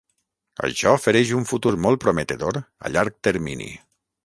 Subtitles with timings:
[0.67, 3.71] Això ofereix un futur molt prometedor a llarg termini.